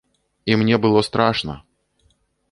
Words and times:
І 0.53 0.55
мне 0.61 0.79
было 0.85 1.03
страшна! 1.09 1.55